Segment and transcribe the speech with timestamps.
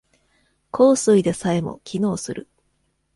[0.71, 2.47] 硬水でさえも機能する。